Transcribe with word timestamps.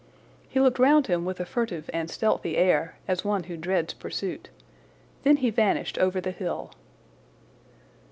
He 0.49 0.59
looked 0.59 0.79
round 0.79 1.05
him 1.05 1.25
with 1.25 1.39
a 1.39 1.45
furtive 1.45 1.87
and 1.93 2.09
stealthy 2.09 2.57
air, 2.57 2.95
as 3.07 3.23
one 3.23 3.43
who 3.43 3.55
dreads 3.55 3.93
pursuit. 3.93 4.49
Then 5.21 5.37
he 5.37 5.51
vanished 5.51 5.99
over 5.99 6.19
the 6.19 6.31
hill. 6.31 6.71